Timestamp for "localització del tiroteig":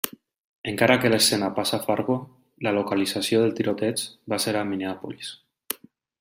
2.79-4.03